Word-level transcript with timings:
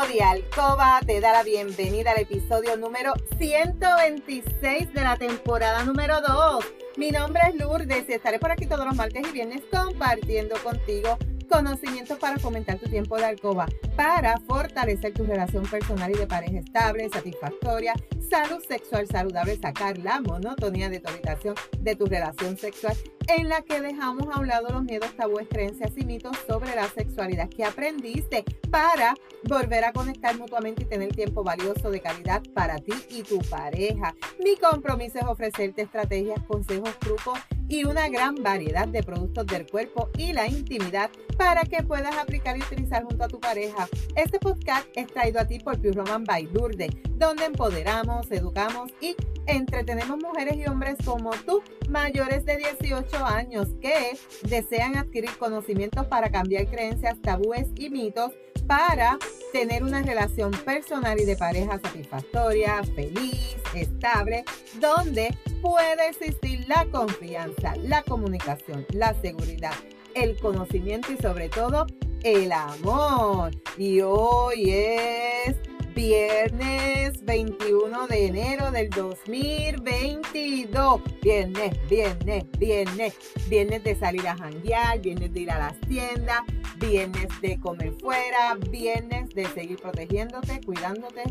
de 0.00 0.22
Alcoba 0.22 1.00
te 1.06 1.20
da 1.20 1.32
la 1.32 1.42
bienvenida 1.42 2.12
al 2.12 2.20
episodio 2.20 2.78
número 2.78 3.12
126 3.36 4.90
de 4.94 5.00
la 5.02 5.18
temporada 5.18 5.84
número 5.84 6.22
2. 6.22 6.64
Mi 6.96 7.10
nombre 7.10 7.42
es 7.48 7.56
Lourdes 7.56 8.08
y 8.08 8.14
estaré 8.14 8.38
por 8.38 8.50
aquí 8.50 8.64
todos 8.64 8.86
los 8.86 8.96
martes 8.96 9.22
y 9.28 9.32
viernes 9.32 9.60
compartiendo 9.70 10.56
contigo 10.64 11.18
conocimientos 11.52 12.18
para 12.18 12.38
fomentar 12.38 12.78
tu 12.78 12.88
tiempo 12.88 13.16
de 13.16 13.26
alcoba, 13.26 13.66
para 13.94 14.38
fortalecer 14.48 15.12
tu 15.12 15.24
relación 15.24 15.64
personal 15.64 16.10
y 16.10 16.18
de 16.18 16.26
pareja 16.26 16.58
estable, 16.58 17.10
satisfactoria, 17.10 17.92
salud 18.30 18.64
sexual 18.66 19.06
saludable, 19.06 19.58
sacar 19.58 19.98
la 19.98 20.20
monotonía 20.20 20.88
de 20.88 21.00
tu 21.00 21.10
habitación 21.10 21.54
de 21.78 21.94
tu 21.94 22.06
relación 22.06 22.56
sexual 22.56 22.96
en 23.28 23.48
la 23.48 23.60
que 23.60 23.80
dejamos 23.80 24.28
a 24.34 24.40
un 24.40 24.48
lado 24.48 24.68
los 24.70 24.82
miedos, 24.82 25.14
tabúes, 25.16 25.46
creencias 25.48 25.92
y 25.96 26.04
mitos 26.04 26.36
sobre 26.48 26.74
la 26.74 26.88
sexualidad 26.88 27.48
que 27.48 27.64
aprendiste 27.64 28.44
para 28.70 29.14
volver 29.44 29.84
a 29.84 29.92
conectar 29.92 30.36
mutuamente 30.38 30.84
y 30.84 30.86
tener 30.86 31.14
tiempo 31.14 31.44
valioso 31.44 31.90
de 31.90 32.00
calidad 32.00 32.42
para 32.54 32.78
ti 32.78 32.94
y 33.10 33.22
tu 33.22 33.38
pareja. 33.50 34.14
Mi 34.42 34.56
compromiso 34.56 35.18
es 35.18 35.24
ofrecerte 35.24 35.82
estrategias, 35.82 36.42
consejos, 36.46 36.98
trucos 36.98 37.38
y 37.72 37.84
una 37.84 38.10
gran 38.10 38.34
variedad 38.34 38.86
de 38.86 39.02
productos 39.02 39.46
del 39.46 39.66
cuerpo 39.66 40.10
y 40.18 40.34
la 40.34 40.46
intimidad 40.46 41.10
para 41.38 41.62
que 41.62 41.82
puedas 41.82 42.14
aplicar 42.18 42.54
y 42.58 42.60
utilizar 42.60 43.02
junto 43.04 43.24
a 43.24 43.28
tu 43.28 43.40
pareja. 43.40 43.88
Este 44.14 44.38
podcast 44.38 44.86
es 44.94 45.06
traído 45.06 45.40
a 45.40 45.46
ti 45.46 45.58
por 45.58 45.78
Pure 45.78 45.92
Roman 45.92 46.24
by 46.24 46.50
Lourdes, 46.52 46.90
donde 47.16 47.46
empoderamos, 47.46 48.30
educamos 48.30 48.92
y 49.00 49.16
entretenemos 49.46 50.18
mujeres 50.18 50.56
y 50.58 50.66
hombres 50.68 50.96
como 51.02 51.30
tú, 51.46 51.62
mayores 51.88 52.44
de 52.44 52.58
18 52.58 53.24
años, 53.24 53.68
que 53.80 54.18
desean 54.42 54.98
adquirir 54.98 55.30
conocimientos 55.38 56.06
para 56.08 56.30
cambiar 56.30 56.66
creencias, 56.66 57.22
tabúes 57.22 57.68
y 57.76 57.88
mitos 57.88 58.32
para 58.66 59.18
tener 59.52 59.82
una 59.82 60.02
relación 60.02 60.50
personal 60.50 61.20
y 61.20 61.24
de 61.24 61.36
pareja 61.36 61.78
satisfactoria, 61.82 62.82
feliz, 62.94 63.56
estable, 63.74 64.44
donde 64.80 65.36
puede 65.60 66.08
existir 66.08 66.66
la 66.68 66.86
confianza, 66.86 67.74
la 67.76 68.02
comunicación, 68.02 68.86
la 68.92 69.14
seguridad, 69.20 69.74
el 70.14 70.38
conocimiento 70.38 71.12
y 71.12 71.16
sobre 71.18 71.48
todo 71.48 71.86
el 72.22 72.52
amor. 72.52 73.52
Y 73.76 74.00
hoy 74.00 74.70
es 74.70 75.56
viernes 75.94 77.24
21 77.24 78.06
de 78.06 78.26
enero 78.26 78.70
del 78.70 78.90
2022. 78.90 81.00
Viernes, 81.22 81.88
viernes, 81.88 82.44
viernes. 82.58 83.14
Viernes 83.48 83.84
de 83.84 83.94
salir 83.96 84.26
a 84.26 84.36
janguear, 84.36 85.00
viernes 85.00 85.32
de 85.32 85.40
ir 85.40 85.50
a 85.50 85.58
las 85.58 85.80
tiendas, 85.80 86.42
viernes 86.76 87.28
de 87.40 87.58
comer 87.60 87.92
fuera, 88.00 88.56
viernes 88.70 89.30
de 89.34 89.46
seguir 89.46 89.80
protegiéndote, 89.80 90.60
cuidándote 90.64 91.22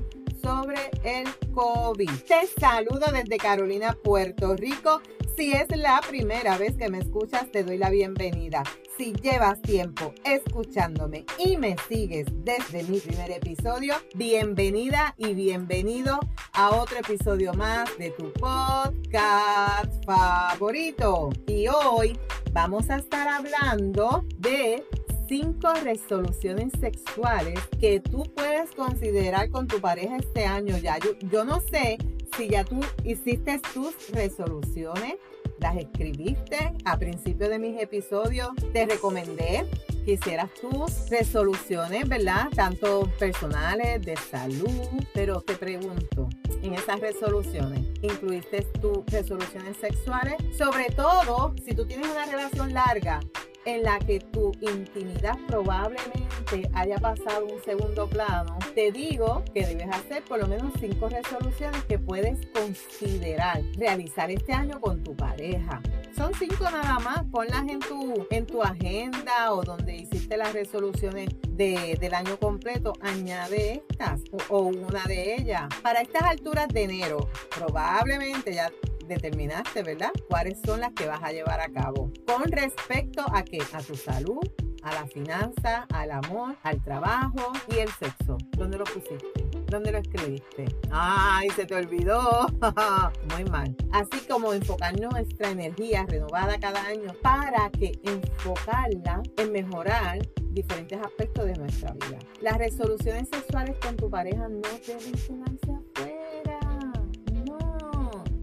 sobre 0.42 0.92
el 1.04 1.28
COVID. 1.54 2.10
Te 2.28 2.48
saludo 2.60 3.12
desde 3.12 3.38
Carolina, 3.38 3.96
Puerto 4.04 4.56
Rico. 4.56 5.02
Si 5.38 5.54
es 5.54 5.76
la 5.76 6.02
primera 6.08 6.58
vez 6.58 6.76
que 6.76 6.90
me 6.90 7.00
escuchas, 7.00 7.50
te 7.52 7.64
doy 7.64 7.78
la 7.78 7.90
bienvenida. 7.90 8.64
Si 8.98 9.14
llevas 9.14 9.62
tiempo 9.62 10.14
escuchándome 10.26 11.26
y 11.38 11.58
me 11.58 11.76
sigues 11.88 12.28
desde 12.44 12.84
mi 12.84 13.00
primer 13.00 13.32
episodio, 13.32 13.96
bienvenida 14.14 15.16
y 15.18 15.34
bienvenido 15.34 16.20
a 16.54 16.72
otro 16.72 17.00
episodio 17.00 17.54
más 17.54 17.98
de 17.98 18.12
tu 18.12 18.32
podcast 18.34 20.06
favorito. 20.06 21.30
Y 21.48 21.68
hoy 21.68 22.20
vamos 22.52 22.90
a 22.90 22.98
estar 22.98 23.28
hablando 23.28 24.26
de 24.38 24.84
cinco 25.28 25.74
resoluciones 25.84 26.74
sexuales 26.80 27.60
que 27.80 28.02
tú 28.02 28.24
puedes 28.36 28.72
considerar 28.72 29.50
con 29.50 29.68
tu 29.68 29.80
pareja 29.80 30.18
este 30.18 30.46
año 30.46 30.78
ya. 30.78 30.98
Yo, 31.00 31.12
yo 31.32 31.46
no 31.46 31.62
sé 31.62 31.98
si 32.38 32.50
ya 32.50 32.64
tú 32.64 32.80
hiciste 33.04 33.60
tus 33.74 34.10
resoluciones, 34.12 35.16
las 35.60 35.78
escribiste 35.78 36.74
a 36.86 36.98
principio 36.98 37.50
de 37.50 37.60
mis 37.60 37.80
episodios, 37.80 38.50
te 38.74 38.86
recomendé 38.86 39.66
que 40.06 40.14
hicieras 40.14 40.50
tus 40.60 41.10
resoluciones, 41.10 42.08
¿verdad? 42.10 42.48
Tanto 42.56 43.08
personales, 43.20 44.02
de 44.02 44.16
salud, 44.18 44.70
pero 45.14 45.42
te 45.42 45.56
pregunto, 45.56 46.30
en 46.64 46.74
esas 46.74 47.00
resoluciones, 47.00 47.82
¿incluiste 48.02 48.62
tus 48.82 49.06
resoluciones 49.08 49.78
sexuales? 49.78 50.36
Sobre 50.58 50.86
todo, 50.86 51.54
si 51.64 51.76
tú 51.76 51.86
tienes 51.86 52.10
una 52.10 52.26
relación 52.26 52.74
larga, 52.74 53.20
en 53.66 53.84
la 53.84 54.00
que 54.00 54.20
tu 54.20 54.52
intimidad 54.62 55.38
probablemente 55.48 56.70
haya 56.74 56.98
pasado 56.98 57.46
un 57.46 57.62
segundo 57.64 58.08
plano, 58.08 58.58
te 58.74 58.92
digo 58.92 59.44
que 59.54 59.66
debes 59.66 59.88
hacer 59.90 60.24
por 60.24 60.40
lo 60.40 60.48
menos 60.48 60.74
cinco 60.80 61.10
resoluciones 61.10 61.84
que 61.86 62.00
puedes 62.00 62.46
considerar 62.48 63.62
realizar 63.78 64.32
este 64.32 64.54
año 64.54 64.80
con 64.80 65.04
tu 65.04 65.16
pareja. 65.16 65.82
Son 66.16 66.34
cinco 66.34 66.64
nada 66.70 67.00
más, 67.00 67.24
ponlas 67.32 67.68
en 67.68 67.80
tu, 67.80 68.28
en 68.30 68.46
tu 68.46 68.62
agenda 68.62 69.54
o 69.54 69.64
donde 69.64 69.96
hiciste 69.96 70.38
las 70.38 70.54
resoluciones 70.54 71.30
de, 71.50 71.98
del 72.00 72.14
año 72.14 72.38
completo, 72.38 72.94
añade 73.02 73.84
estas 73.90 74.22
o, 74.32 74.58
o 74.58 74.62
una 74.64 75.04
de 75.06 75.36
ellas. 75.36 75.64
Para 75.82 76.02
estas 76.02 76.24
alturas 76.24 76.68
de 76.70 76.84
enero, 76.84 77.30
probablemente 77.56 78.54
ya 78.54 78.72
determinaste, 79.08 79.84
¿verdad? 79.84 80.12
¿Cuáles 80.30 80.60
son 80.66 80.82
las 80.82 80.94
que 80.94 81.08
vas 81.08 81.22
a 81.24 81.32
llevar 81.32 81.60
a 81.60 81.70
cabo? 81.70 82.12
Con 82.26 82.44
respecto 82.52 83.24
a 83.34 83.44
qué? 83.44 83.60
A 83.74 83.82
tu 83.82 83.96
salud, 83.96 84.40
a 84.84 84.94
la 84.94 85.06
finanza, 85.08 85.88
al 85.94 86.12
amor, 86.12 86.56
al 86.64 86.82
trabajo 86.84 87.52
y 87.70 87.80
el 87.80 87.90
sexo. 87.90 88.38
¿Dónde 88.58 88.78
lo 88.78 88.84
pusiste? 88.86 89.52
¿Dónde 89.68 89.92
lo 89.92 90.00
escribiste? 90.00 90.66
¡Ay, 90.92 91.50
se 91.52 91.66
te 91.66 91.76
olvidó! 91.76 92.48
Muy 93.34 93.46
mal. 93.46 93.76
Así 93.94 94.26
como 94.28 94.54
enfocar 94.54 95.00
nuestra 95.00 95.50
energía 95.50 96.06
renovada 96.08 96.60
cada 96.60 96.86
año 96.86 97.14
para 97.22 97.70
que 97.70 97.94
enfocarla 98.04 99.22
en 99.38 99.52
mejorar 99.52 100.20
diferentes 100.52 101.00
aspectos 101.00 101.46
de 101.46 101.54
nuestra 101.54 101.94
vida. 101.94 102.20
Las 102.42 102.58
resoluciones 102.58 103.30
sexuales 103.30 103.78
con 103.80 103.96
tu 103.96 104.10
pareja 104.10 104.50
no 104.50 104.62
deben 104.86 105.14
quedarse 105.14 105.72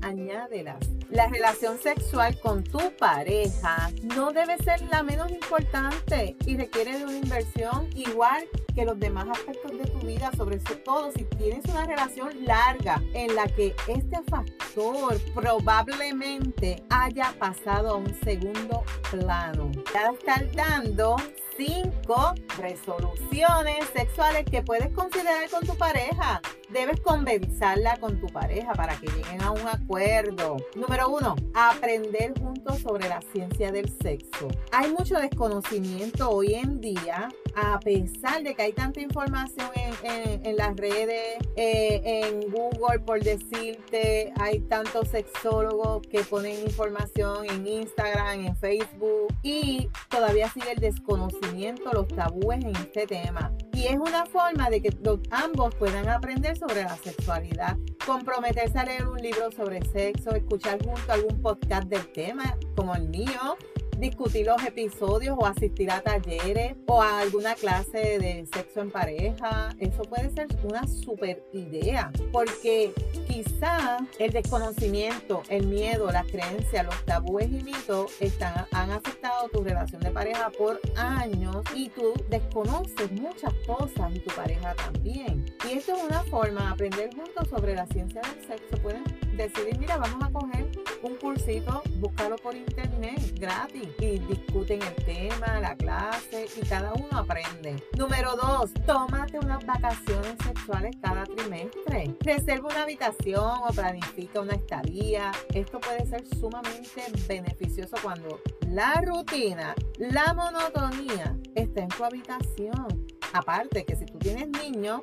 añádelas. 0.09 0.79
La 1.11 1.29
relación 1.29 1.79
sexual 1.79 2.39
con 2.41 2.65
tu 2.65 2.79
pareja 2.97 3.91
no 4.03 4.33
debe 4.33 4.59
ser 4.59 4.83
la 4.91 5.03
menos 5.03 5.31
importante 5.31 6.37
y 6.45 6.57
requiere 6.57 6.99
de 6.99 7.05
una 7.05 7.17
inversión 7.17 7.89
igual 7.95 8.45
que 8.75 8.85
los 8.85 8.99
demás 8.99 9.27
aspectos 9.31 9.79
de 9.79 9.87
tu 9.87 9.99
vida, 10.07 10.31
sobre 10.37 10.59
todo 10.59 11.11
si 11.13 11.25
tienes 11.25 11.65
una 11.67 11.87
relación 11.87 12.45
larga 12.45 13.03
en 13.15 13.35
la 13.35 13.47
que 13.47 13.75
este 13.87 14.23
factor 14.29 15.19
probablemente 15.35 16.83
haya 16.91 17.35
pasado 17.39 17.91
a 17.91 17.97
un 17.97 18.15
segundo 18.23 18.85
plano. 19.11 19.71
Ya 19.95 20.11
estar 20.11 20.51
dando 20.53 21.17
cinco 21.57 22.35
resoluciones 22.59 23.89
sexuales 23.95 24.45
que 24.45 24.63
puedes 24.63 24.91
considerar 24.95 25.49
con 25.51 25.67
tu 25.67 25.77
pareja. 25.77 26.41
Debes 26.71 27.01
conversarla 27.01 27.97
con 27.97 28.21
tu 28.21 28.27
pareja 28.27 28.75
para 28.75 28.95
que 29.01 29.07
lleguen 29.07 29.41
a 29.41 29.53
un 29.53 29.67
acuerdo. 29.67 30.59
Número 30.77 31.09
uno, 31.09 31.35
aprender 31.55 32.39
juntos 32.39 32.81
sobre 32.81 33.09
la 33.09 33.23
ciencia 33.33 33.73
del 33.73 33.89
sexo. 34.03 34.49
Hay 34.73 34.93
mucho 34.93 35.15
desconocimiento 35.17 36.29
hoy 36.29 36.55
en 36.55 36.79
día, 36.79 37.31
a 37.57 37.81
pesar 37.81 38.43
de 38.43 38.55
que 38.55 38.63
hay 38.63 38.73
tanta 38.75 39.01
información 39.01 39.71
en, 40.03 40.57
las 40.59 40.77
redes, 40.77 41.39
eh, 41.57 42.03
en 42.05 42.51
Google, 42.51 43.01
por 43.01 43.23
decirte, 43.23 44.33
hay 44.39 44.61
tantos 44.61 45.09
sexólogos 45.09 46.03
que 46.07 46.21
ponen 46.21 46.61
información 46.61 47.47
en 47.49 47.67
Instagram, 47.67 48.45
en 48.45 48.57
Facebook, 48.57 49.35
y 49.43 49.89
todavía 50.11 50.51
sigue 50.51 50.73
el 50.73 50.81
desconocimiento, 50.81 51.91
los 51.93 52.09
tabúes 52.09 52.63
en 52.63 52.77
este 52.77 53.07
tema. 53.07 53.53
Y 53.73 53.87
es 53.87 53.97
una 53.97 54.27
forma 54.27 54.69
de 54.69 54.83
que 54.83 54.97
ambos 55.31 55.75
puedan 55.77 56.09
aprender 56.09 56.58
sobre 56.59 56.83
la 56.83 56.97
sexualidad, 56.97 57.77
comprometerse 58.05 58.79
a 58.79 58.85
leer 58.85 59.07
un 59.07 59.19
libro 59.19 59.51
sobre 59.53 59.85
sexo, 59.85 60.31
escuchar 60.31 60.83
junto 60.85 61.13
algún 61.13 61.41
podcast 61.41 61.85
del 61.89 62.07
tema, 62.13 62.57
como 62.75 62.95
el 62.95 63.09
mío, 63.09 63.57
discutir 63.99 64.47
los 64.47 64.63
episodios 64.65 65.37
o 65.39 65.47
asistir 65.47 65.91
a 65.91 66.01
talleres 66.01 66.77
o 66.87 67.03
a 67.03 67.21
alguna 67.21 67.55
clase 67.55 68.19
de 68.19 68.47
sexo 68.53 68.81
en 68.81 68.91
pareja. 68.91 69.75
Eso 69.79 70.03
puede 70.03 70.31
ser 70.31 70.49
una 70.65 70.87
super 70.87 71.43
idea 71.53 72.11
porque 72.33 72.93
quizá 73.27 73.99
el 74.19 74.33
desconocimiento, 74.33 75.43
el 75.49 75.67
miedo, 75.67 76.11
las 76.11 76.27
creencias, 76.27 76.85
los 76.85 77.05
tabúes 77.05 77.49
y 77.51 77.63
mitos 77.63 78.13
están, 78.21 78.67
han 78.73 78.91
afectado 78.91 79.49
tu 79.49 79.63
relación 79.63 80.01
de 80.01 80.11
pareja 80.11 80.51
por 80.51 80.81
años 80.97 81.57
y 81.75 81.89
tú 81.91 82.15
desconoces 82.31 83.11
muchas 83.13 83.53
cosas 83.67 84.15
y 84.15 84.21
tu 84.21 84.35
pareja 84.35 84.75
también. 84.75 85.45
Y 85.69 85.79
esto 85.79 85.97
es 85.97 86.03
una 86.05 86.23
forma 86.25 86.63
de 86.63 86.69
aprender 86.69 87.11
juntos 87.15 87.49
sobre 87.49 87.75
la 87.75 87.87
ciencia 87.87 88.21
del 88.23 88.47
sexo. 88.47 88.83
Pueden 88.83 89.05
decidir, 89.39 89.79
mira, 89.79 89.97
vamos 89.97 90.23
a 90.23 90.31
coger 90.31 90.69
un 91.03 91.15
cursito, 91.17 91.83
búscalo 92.01 92.37
por 92.37 92.57
internet 92.57 93.21
gratis 93.39 93.89
y 94.01 94.19
discuten 94.19 94.83
el 94.83 94.95
tema, 95.05 95.61
la 95.61 95.77
clase 95.77 96.47
y 96.61 96.67
cada 96.67 96.93
uno 96.93 97.19
aprende. 97.19 97.77
Número 97.97 98.35
dos, 98.37 98.75
tómate 98.85 99.39
unas 99.39 99.65
vacaciones 99.65 100.35
sexuales 100.45 100.97
cada 101.01 101.25
trimestre. 101.25 102.17
Reserva 102.21 102.69
una 102.69 102.83
habitación 102.83 103.59
o 103.63 103.73
planifica 103.73 104.41
una 104.41 104.55
estadía. 104.55 105.31
Esto 105.55 105.79
puede 105.79 106.05
ser 106.07 106.27
sumamente 106.39 107.05
beneficioso 107.29 107.97
cuando 108.03 108.41
la 108.69 109.01
rutina, 109.01 109.75
la 109.99 110.35
monotonía 110.35 111.37
está 111.55 111.83
en 111.83 111.89
tu 111.89 112.05
habitación. 112.05 113.07
Aparte 113.33 113.85
que 113.85 113.95
si 113.95 114.07
tú 114.07 114.19
tienes 114.19 114.49
niños, 114.49 115.01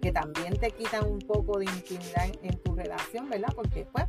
que 0.00 0.12
también 0.12 0.58
te 0.58 0.70
quitan 0.70 1.06
un 1.06 1.18
poco 1.18 1.58
de 1.58 1.66
intimidad 1.66 2.26
en, 2.26 2.50
en 2.50 2.62
tu 2.62 2.74
relación, 2.74 3.28
¿verdad? 3.28 3.52
Porque 3.54 3.86
pues 3.92 4.06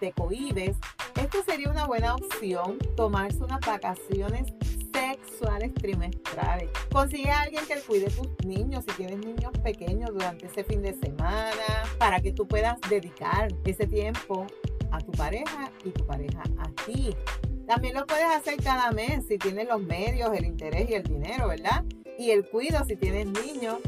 te 0.00 0.12
cohibes, 0.12 0.76
esto 1.20 1.42
sería 1.46 1.70
una 1.70 1.86
buena 1.86 2.14
opción, 2.14 2.78
tomarse 2.96 3.42
unas 3.42 3.60
vacaciones 3.60 4.52
sexuales 4.92 5.72
trimestrales. 5.74 6.70
Consigue 6.90 7.30
a 7.30 7.42
alguien 7.42 7.64
que 7.66 7.80
cuide 7.80 8.10
tus 8.10 8.28
niños, 8.46 8.84
si 8.88 8.94
tienes 8.96 9.18
niños 9.18 9.52
pequeños 9.62 10.10
durante 10.12 10.46
ese 10.46 10.64
fin 10.64 10.82
de 10.82 10.94
semana, 10.94 11.84
para 11.98 12.20
que 12.20 12.32
tú 12.32 12.46
puedas 12.46 12.76
dedicar 12.88 13.48
ese 13.64 13.86
tiempo 13.86 14.46
a 14.90 14.98
tu 14.98 15.12
pareja 15.12 15.70
y 15.84 15.90
tu 15.90 16.06
pareja 16.06 16.42
a 16.58 16.84
ti. 16.84 17.14
También 17.66 17.94
lo 17.94 18.06
puedes 18.06 18.26
hacer 18.26 18.56
cada 18.62 18.90
mes 18.92 19.26
si 19.26 19.38
tienes 19.38 19.68
los 19.68 19.82
medios, 19.82 20.30
el 20.34 20.44
interés 20.44 20.88
y 20.88 20.94
el 20.94 21.02
dinero, 21.02 21.48
¿verdad? 21.48 21.84
Y 22.18 22.30
el 22.30 22.48
cuido 22.48 22.84
si 22.84 22.96
tienes 22.96 23.26
niños 23.26 23.78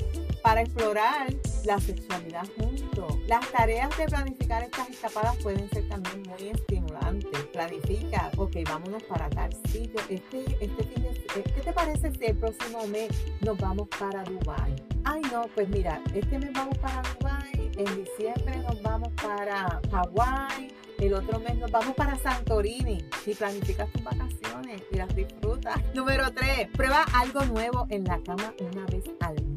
para 0.43 0.62
explorar 0.62 1.29
la 1.64 1.79
sexualidad 1.81 2.46
juntos. 2.58 3.19
Las 3.26 3.46
tareas 3.50 3.96
de 3.99 4.06
planificar 4.06 4.62
estas 4.62 4.90
escapadas 4.90 5.37
pueden 5.38 5.69
ser 5.70 5.88
también 5.88 6.23
muy 6.23 6.49
estimulantes. 6.49 7.44
Planifica, 7.52 8.31
ok, 8.37 8.56
vámonos 8.69 9.02
para 9.05 9.29
tal. 9.31 9.50
Este, 9.73 10.44
este 10.61 10.85
fin 10.85 11.02
de, 11.02 11.43
¿Qué 11.43 11.61
te 11.61 11.73
parece 11.73 12.12
si 12.12 12.25
el 12.25 12.37
próximo 12.37 12.87
mes 12.87 13.11
nos 13.40 13.58
vamos 13.58 13.88
para 13.99 14.23
Dubai? 14.25 14.75
Ay, 15.05 15.23
no, 15.32 15.43
pues 15.55 15.69
mira, 15.69 16.02
este 16.14 16.38
mes 16.38 16.52
vamos 16.52 16.76
para 16.79 17.02
Dubai, 17.02 17.70
en 17.76 18.05
diciembre 18.05 18.58
nos 18.58 18.82
vamos 18.82 19.08
para 19.23 19.81
Hawái, 19.91 20.69
el 20.99 21.14
otro 21.14 21.38
mes 21.41 21.56
nos 21.56 21.70
vamos 21.70 21.94
para 21.94 22.17
Santorini 22.17 23.05
y 23.25 23.34
planificas 23.34 23.91
tus 23.93 24.02
vacaciones 24.02 24.82
y 24.91 24.96
las 24.96 25.14
disfrutas. 25.14 25.76
Número 25.94 26.32
3, 26.32 26.69
prueba 26.73 27.05
algo 27.14 27.44
nuevo 27.44 27.87
en 27.91 28.05
la 28.05 28.20
cama 28.23 28.52
una 28.61 28.84
vez 28.87 29.05
al 29.20 29.34
mes. 29.34 29.48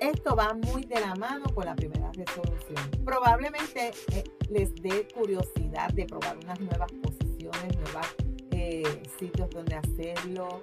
Esto 0.00 0.34
va 0.34 0.54
muy 0.54 0.84
de 0.84 1.00
la 1.00 1.14
mano 1.14 1.44
con 1.54 1.66
la 1.66 1.74
primera 1.74 2.10
resolución. 2.12 2.90
Probablemente 3.04 3.90
eh, 4.12 4.24
les 4.48 4.74
dé 4.76 5.06
curiosidad 5.14 5.92
de 5.92 6.06
probar 6.06 6.38
unas 6.38 6.58
nuevas 6.60 6.90
posiciones, 6.92 7.76
nuevos 7.76 8.06
eh, 8.52 9.02
sitios 9.18 9.50
donde 9.50 9.74
hacerlo, 9.74 10.62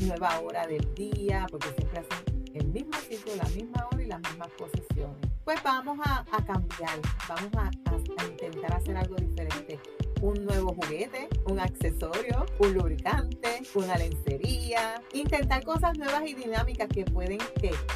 nueva 0.00 0.40
hora 0.40 0.66
del 0.66 0.94
día, 0.94 1.46
porque 1.48 1.68
siempre 1.76 2.00
hacen 2.00 2.50
el 2.54 2.66
mismo 2.66 2.94
sitio, 3.08 3.36
la 3.36 3.48
misma 3.50 3.86
hora 3.92 4.02
y 4.02 4.06
las 4.06 4.20
mismas 4.20 4.48
posiciones. 4.58 5.16
Pues 5.44 5.62
vamos 5.62 5.98
a, 6.04 6.24
cambiar, 6.44 6.98
vamos 7.28 7.52
a, 7.56 7.70
a 7.86 8.26
intentar 8.26 8.72
hacer 8.74 8.96
algo 8.96 9.14
diferente 9.16 9.78
un 10.20 10.44
nuevo 10.44 10.74
juguete, 10.74 11.28
un 11.46 11.58
accesorio, 11.58 12.46
un 12.58 12.74
lubricante, 12.74 13.62
una 13.74 13.96
lencería, 13.96 15.02
intentar 15.12 15.64
cosas 15.64 15.96
nuevas 15.98 16.22
y 16.26 16.34
dinámicas 16.34 16.88
que 16.88 17.04
pueden 17.04 17.38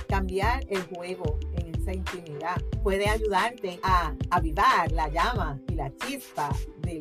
cambiar 0.08 0.64
el 0.68 0.82
juego 0.84 1.38
en 1.56 1.74
esa 1.74 1.92
intimidad. 1.92 2.60
Puede 2.82 3.08
ayudarte 3.08 3.80
a 3.82 4.14
avivar 4.30 4.90
la 4.92 5.08
llama 5.08 5.58
y 5.68 5.74
la 5.74 5.90
chispa 5.96 6.50
de, 6.82 6.98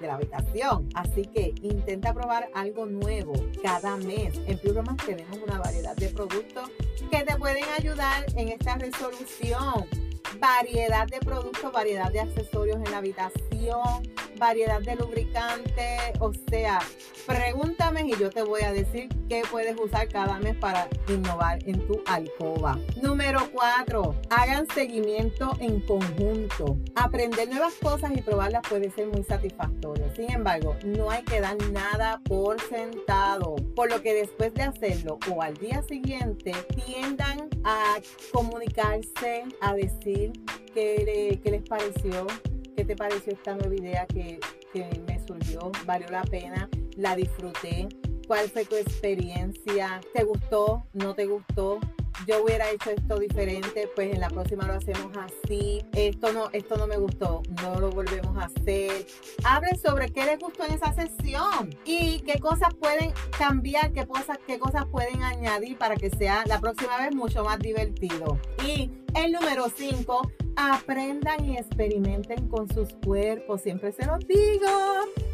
la 0.00 0.14
habitación. 0.14 0.88
Así 0.94 1.22
que 1.22 1.54
intenta 1.62 2.14
probar 2.14 2.48
algo 2.54 2.86
nuevo 2.86 3.34
cada 3.62 3.96
mes. 3.96 4.34
En 4.46 4.58
Plus 4.58 4.74
tenemos 5.04 5.38
una 5.46 5.58
variedad 5.58 5.96
de 5.96 6.08
productos 6.08 6.70
que 7.10 7.22
te 7.22 7.36
pueden 7.36 7.64
ayudar 7.78 8.24
en 8.36 8.48
esta 8.48 8.76
resolución 8.76 9.86
variedad 10.38 11.06
de 11.06 11.18
productos, 11.20 11.72
variedad 11.72 12.12
de 12.12 12.20
accesorios 12.20 12.76
en 12.76 12.90
la 12.90 12.98
habitación, 12.98 14.02
variedad 14.38 14.80
de 14.80 14.96
lubricantes, 14.96 16.00
o 16.20 16.32
sea, 16.50 16.80
pregúntame 17.26 18.02
y 18.06 18.16
yo 18.16 18.30
te 18.30 18.42
voy 18.42 18.62
a 18.62 18.72
decir 18.72 19.08
qué 19.28 19.42
puedes 19.50 19.78
usar 19.78 20.08
cada 20.08 20.38
mes 20.38 20.56
para 20.56 20.88
innovar 21.08 21.58
en 21.66 21.86
tu 21.86 22.00
alcoba. 22.06 22.78
Número 23.02 23.40
4, 23.52 24.14
hagan 24.30 24.66
seguimiento 24.74 25.52
en 25.60 25.80
conjunto. 25.80 26.76
Aprender 26.94 27.48
nuevas 27.48 27.74
cosas 27.74 28.12
y 28.16 28.22
probarlas 28.22 28.62
puede 28.68 28.90
ser 28.90 29.08
muy 29.08 29.24
satisfactorio. 29.24 30.04
Sin 30.14 30.30
embargo, 30.30 30.76
no 30.84 31.10
hay 31.10 31.22
que 31.24 31.40
dar 31.40 31.56
nada 31.70 32.20
por 32.24 32.60
sentado, 32.60 33.56
por 33.74 33.90
lo 33.90 34.02
que 34.02 34.14
después 34.14 34.54
de 34.54 34.62
hacerlo 34.62 35.18
o 35.30 35.42
al 35.42 35.54
día 35.54 35.82
siguiente 35.82 36.52
tiendan 36.86 37.48
a 37.64 37.96
comunicarse, 38.32 39.44
a 39.60 39.74
decir 39.74 40.32
qué, 40.74 41.40
les 41.44 41.62
pareció, 41.62 42.26
qué 42.78 42.84
te 42.84 42.94
pareció 42.94 43.32
esta 43.32 43.56
nueva 43.56 43.74
idea 43.74 44.06
que, 44.06 44.38
me 45.08 45.18
surgió, 45.26 45.72
valió 45.84 46.08
la 46.10 46.22
pena, 46.22 46.70
la 46.96 47.16
disfruté, 47.16 47.88
cuál 48.28 48.48
fue 48.48 48.64
tu 48.66 48.76
experiencia, 48.76 50.00
te 50.14 50.22
gustó, 50.22 50.86
no 50.92 51.12
te 51.12 51.26
gustó, 51.26 51.80
yo 52.24 52.44
hubiera 52.44 52.70
hecho 52.70 52.90
esto 52.90 53.18
diferente, 53.18 53.90
pues 53.96 54.14
en 54.14 54.20
la 54.20 54.28
próxima 54.28 54.64
lo 54.66 54.74
hacemos 54.74 55.10
así. 55.16 55.84
Esto 55.92 56.32
no, 56.32 56.50
esto 56.52 56.76
no 56.76 56.86
me 56.86 56.96
gustó, 56.98 57.42
no 57.62 57.80
lo 57.80 57.90
volvemos 57.90 58.36
a 58.36 58.44
hacer. 58.44 59.06
Abre 59.44 59.76
sobre 59.76 60.10
qué 60.10 60.24
les 60.24 60.38
gustó 60.38 60.64
en 60.64 60.74
esa 60.74 60.92
sesión 60.92 61.70
y 61.84 62.20
qué 62.20 62.38
cosas 62.38 62.74
pueden 62.74 63.12
cambiar, 63.36 63.92
qué 63.92 64.06
cosas, 64.06 64.38
qué 64.46 64.58
cosas 64.58 64.84
pueden 64.86 65.22
añadir 65.22 65.78
para 65.78 65.96
que 65.96 66.10
sea 66.10 66.44
la 66.46 66.60
próxima 66.60 66.98
vez 66.98 67.14
mucho 67.14 67.44
más 67.44 67.58
divertido. 67.58 68.38
Y 68.66 68.90
el 69.14 69.32
número 69.32 69.66
5, 69.74 70.30
aprendan 70.58 71.44
y 71.44 71.56
experimenten 71.56 72.48
con 72.48 72.68
sus 72.74 72.92
cuerpos. 73.04 73.62
Siempre 73.62 73.92
se 73.92 74.04
los 74.04 74.26
digo. 74.26 74.68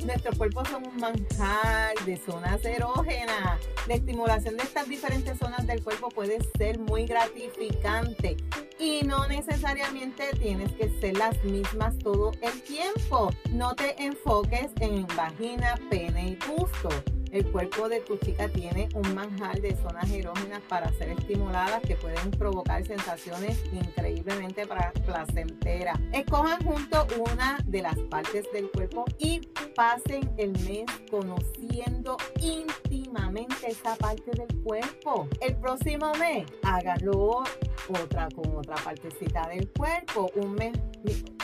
Nuestros 0.04 0.36
cuerpos 0.36 0.68
son 0.68 0.86
un 0.86 0.96
manjar 0.98 1.94
de 2.04 2.16
zonas 2.18 2.62
erógenas. 2.64 3.58
La 3.88 3.94
estimulación 3.94 4.58
de 4.58 4.64
estas 4.64 4.86
diferentes 4.86 5.38
zonas 5.38 5.66
del 5.66 5.82
cuerpo 5.82 6.10
puede 6.10 6.38
ser 6.58 6.78
muy 6.78 7.06
gratificante 7.06 8.36
y 8.78 9.02
no 9.04 9.26
necesariamente 9.26 10.24
tienes 10.38 10.70
que 10.72 10.90
ser 11.00 11.16
las 11.16 11.42
mismas 11.44 11.98
todo 11.98 12.32
el 12.42 12.62
tiempo. 12.62 13.30
No 13.50 13.74
te 13.74 14.02
enfoques 14.02 14.70
en 14.80 15.06
vagina, 15.16 15.74
pene 15.88 16.28
y 16.28 16.38
busto 16.46 16.90
el 17.34 17.50
cuerpo 17.50 17.88
de 17.88 18.00
tu 18.00 18.16
chica 18.18 18.48
tiene 18.48 18.88
un 18.94 19.12
manjar 19.12 19.60
de 19.60 19.74
zonas 19.74 20.08
erógenas 20.10 20.60
para 20.68 20.88
ser 20.92 21.10
estimuladas 21.10 21.82
que 21.82 21.96
pueden 21.96 22.30
provocar 22.30 22.86
sensaciones 22.86 23.60
increíblemente 23.72 24.66
placenteras. 25.04 25.98
Escojan 26.12 26.62
junto 26.64 27.06
una 27.18 27.58
de 27.66 27.82
las 27.82 27.98
partes 27.98 28.46
del 28.52 28.70
cuerpo 28.70 29.04
y 29.18 29.40
pasen 29.74 30.32
el 30.36 30.52
mes 30.60 30.84
conociendo 31.10 32.16
íntimamente 32.40 33.66
esa 33.66 33.96
parte 33.96 34.30
del 34.30 34.62
cuerpo. 34.62 35.28
El 35.40 35.56
próximo 35.56 36.12
mes 36.14 36.46
háganlo 36.62 37.42
otra 37.88 38.28
con 38.34 38.56
otra 38.56 38.76
partecita 38.76 39.48
del 39.48 39.70
cuerpo. 39.72 40.30
Un 40.36 40.54
mes 40.54 40.78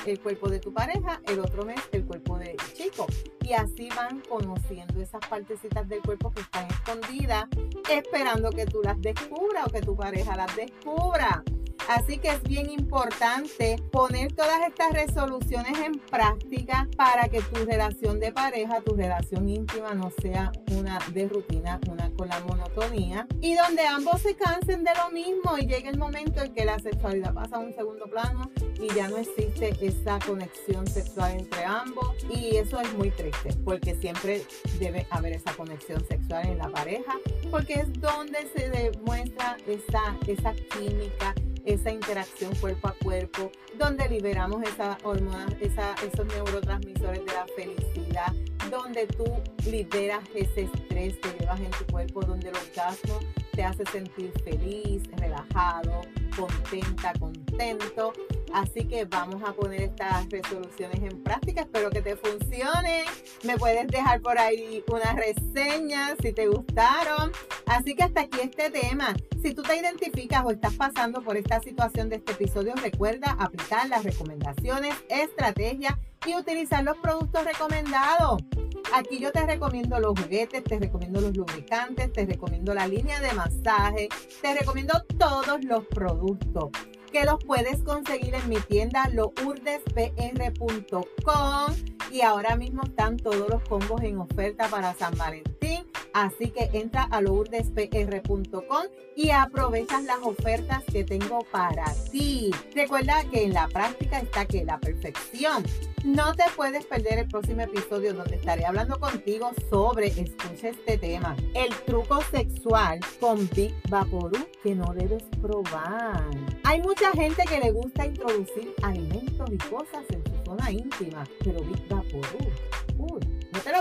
el 0.07 0.21
cuerpo 0.21 0.49
de 0.49 0.59
tu 0.59 0.73
pareja, 0.73 1.21
el 1.27 1.41
otro 1.41 1.65
mes 1.65 1.81
el 1.93 2.05
cuerpo 2.05 2.39
de 2.39 2.57
chico. 2.75 3.07
Y 3.43 3.53
así 3.53 3.89
van 3.97 4.21
conociendo 4.29 5.01
esas 5.01 5.21
partecitas 5.29 5.89
del 5.89 6.01
cuerpo 6.01 6.31
que 6.31 6.41
están 6.41 6.67
escondidas, 6.67 7.45
esperando 7.91 8.51
que 8.51 8.67
tú 8.67 8.81
las 8.83 9.01
descubras 9.01 9.67
o 9.67 9.71
que 9.71 9.81
tu 9.81 9.97
pareja 9.97 10.37
las 10.37 10.55
descubra. 10.57 11.43
Así 11.89 12.19
que 12.19 12.29
es 12.29 12.43
bien 12.43 12.71
importante 12.71 13.77
poner 13.91 14.33
todas 14.33 14.61
estas 14.67 14.93
resoluciones 14.93 15.79
en 15.79 15.99
práctica 15.99 16.89
para 16.97 17.29
que 17.29 17.41
tu 17.43 17.65
relación 17.65 18.21
de 18.21 18.33
pareja, 18.33 18.81
tu 18.81 18.95
relación 18.95 19.49
íntima 19.49 19.95
no 19.95 20.11
sea 20.23 20.53
una 20.79 20.99
de 21.13 21.29
rutina, 21.29 21.81
una 21.89 22.11
con 22.11 22.29
la 22.29 22.41
monotonía. 22.41 23.27
Y 23.41 23.55
donde 23.55 23.87
ambos 23.87 24.21
se 24.21 24.35
cansen 24.35 24.85
de 24.85 24.91
lo 24.95 25.11
mismo 25.11 25.59
y 25.59 25.67
llegue 25.67 25.89
el 25.89 25.99
momento 25.99 26.43
en 26.43 26.53
que 26.55 26.65
la 26.65 26.79
sexualidad 26.79 27.35
pasa 27.35 27.57
a 27.57 27.59
un 27.61 27.75
segundo 27.75 28.07
plano 28.07 28.51
y 28.81 28.93
ya 28.95 29.09
no 29.09 29.17
existe 29.19 29.75
esa 29.81 30.19
conexión 30.21 30.87
sexual 30.87 31.33
entre 31.33 31.65
ambos. 31.65 32.17
Y 32.31 32.57
eso 32.57 32.81
es 32.81 32.93
muy 32.95 33.11
triste 33.11 33.55
porque 33.65 33.95
siempre 33.97 34.43
debe 34.79 35.07
haber 35.11 35.33
esa 35.33 35.53
conexión 35.55 36.05
sexual 36.07 36.47
en 36.47 36.59
la 36.59 36.69
pareja 36.69 37.19
porque 37.51 37.75
es 37.75 37.93
donde 38.01 38.49
se 38.55 38.71
demuestra 38.71 39.57
esa, 39.67 40.17
esa 40.27 40.55
química 40.55 41.35
esa 41.64 41.90
interacción 41.90 42.55
cuerpo 42.57 42.88
a 42.88 42.93
cuerpo, 42.93 43.50
donde 43.79 44.09
liberamos 44.09 44.62
esa 44.62 44.99
hormonas, 45.02 45.55
esa, 45.61 45.95
esos 45.95 46.26
neurotransmisores 46.26 47.25
de 47.25 47.33
la 47.33 47.47
felicidad, 47.57 48.33
donde 48.71 49.07
tú 49.07 49.25
liberas 49.69 50.23
ese 50.35 50.62
estrés 50.62 51.15
que 51.19 51.37
llevas 51.39 51.61
en 51.61 51.71
tu 51.71 51.85
cuerpo, 51.87 52.23
donde 52.23 52.49
el 52.49 52.57
orgasmo 52.57 53.19
te 53.53 53.65
hace 53.65 53.85
sentir 53.87 54.33
feliz, 54.45 55.03
relajado, 55.17 56.03
contenta, 56.37 57.12
contento. 57.19 58.12
Así 58.53 58.87
que 58.87 59.05
vamos 59.05 59.43
a 59.47 59.53
poner 59.53 59.83
estas 59.83 60.29
resoluciones 60.29 61.03
en 61.03 61.23
práctica. 61.23 61.62
Espero 61.62 61.91
que 61.91 62.03
te 62.03 62.17
funcionen. 62.17 63.05
Me 63.45 63.57
puedes 63.57 63.87
dejar 63.89 64.21
por 64.21 64.39
ahí 64.39 64.83
una 64.89 65.12
reseña 65.12 66.17
si 66.23 66.33
te 66.33 66.49
gustaron. 66.49 67.33
Así 67.67 67.95
que 67.95 68.05
hasta 68.05 68.23
aquí 68.23 68.41
este 68.41 68.71
tema. 68.71 69.15
Si 69.43 69.55
tú 69.55 69.62
te 69.62 69.77
identificas 69.77 70.45
o 70.45 70.50
estás 70.50 70.75
pasando 70.75 71.23
por 71.23 71.37
esta 71.37 71.61
situación 71.61 72.09
de 72.09 72.17
este 72.17 72.33
episodio, 72.33 72.75
recuerda 72.75 73.37
aplicar 73.39 73.89
las 73.89 74.05
recomendaciones, 74.05 74.95
estrategias 75.09 75.95
y 76.27 76.35
utilizar 76.35 76.85
los 76.85 76.99
productos 76.99 77.45
recomendados. 77.45 78.43
Aquí 78.92 79.20
yo 79.20 79.30
te 79.30 79.47
recomiendo 79.47 80.00
los 80.00 80.18
juguetes, 80.18 80.64
te 80.64 80.76
recomiendo 80.78 81.20
los 81.20 81.37
lubricantes, 81.37 82.12
te 82.12 82.26
recomiendo 82.26 82.75
la 82.75 82.88
línea 82.88 83.20
de 83.20 83.32
masaje, 83.32 84.09
te 84.42 84.54
recomiendo 84.54 85.00
todos 85.18 85.64
los 85.64 85.85
productos 85.87 86.70
que 87.12 87.25
los 87.25 87.42
puedes 87.44 87.82
conseguir 87.82 88.35
en 88.35 88.49
mi 88.49 88.61
tienda 88.61 89.09
lourdespr.com 89.09 91.75
y 92.11 92.23
ahora 92.23 92.56
mismo 92.56 92.82
están 92.85 93.16
todos 93.16 93.49
los 93.49 93.62
combos 93.68 94.02
en 94.02 94.18
oferta 94.18 94.68
para 94.68 94.94
San 94.94 95.16
Valentín. 95.16 95.89
Así 96.12 96.50
que 96.50 96.71
entra 96.73 97.05
a 97.05 97.21
lourdespr.com 97.21 98.85
y 99.17 99.31
aprovechas 99.31 100.05
las 100.05 100.21
ofertas 100.23 100.83
que 100.85 101.05
tengo 101.05 101.45
para 101.50 101.85
ti. 102.11 102.50
Recuerda 102.75 103.25
que 103.31 103.45
en 103.45 103.52
la 103.52 103.69
práctica 103.69 104.19
está 104.19 104.47
que 104.47 104.64
la 104.64 104.79
perfección. 104.79 105.64
No 106.05 106.35
te 106.35 106.45
puedes 106.57 106.87
perder 106.87 107.19
el 107.19 107.29
próximo 107.29 107.61
episodio 107.61 108.14
donde 108.14 108.37
estaré 108.37 108.64
hablando 108.64 108.99
contigo 108.99 109.50
sobre, 109.69 110.07
escucha 110.07 110.71
este 110.71 110.97
tema, 110.97 111.37
el 111.55 111.75
truco 111.85 112.23
sexual 112.31 113.00
con 113.21 113.49
Big 113.50 113.75
Vaporú 113.90 114.38
que 114.62 114.75
no 114.75 114.95
debes 114.95 115.23
probar. 115.43 116.25
Hay 116.64 116.81
mucha 116.81 117.11
gente 117.12 117.43
que 117.47 117.61
le 117.61 117.73
gusta 117.73 118.07
introducir 118.07 118.73
alimentos 118.83 119.50
y 119.50 119.59
cosas 119.59 120.05
en 120.09 120.25
su 120.25 120.45
zona 120.45 120.71
íntima, 120.71 121.25
pero 121.45 121.61
Big 121.64 121.87
Vaporú, 121.88 122.10